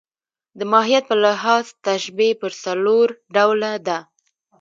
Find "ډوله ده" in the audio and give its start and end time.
3.35-3.97